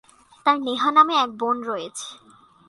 [0.45, 2.07] তাঁর নেহা নামে এক বোন রয়েছে।